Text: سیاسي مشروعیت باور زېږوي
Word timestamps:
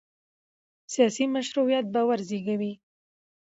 سیاسي 0.93 1.25
مشروعیت 1.35 1.85
باور 1.93 2.19
زېږوي 2.29 2.71